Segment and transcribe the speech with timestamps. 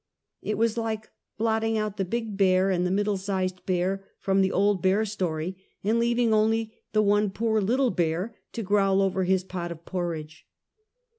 [0.41, 4.51] It was like blotting out the big bear and the middle sized bear from the
[4.51, 9.43] old bear story, and leaving only the one poor little bear to growl over his
[9.43, 10.47] pot of por ridge.